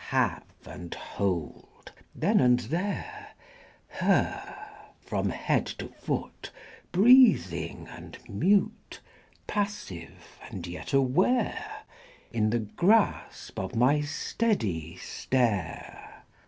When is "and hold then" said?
0.65-2.39